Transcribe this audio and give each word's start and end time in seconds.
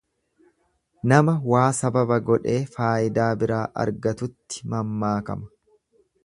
Nama 1.11 1.35
waa 1.51 1.67
sababa 1.79 2.17
godhee 2.29 2.57
faayidaa 2.77 3.29
biraa 3.45 3.61
argatutti 3.85 4.65
mammaakama. 4.75 5.55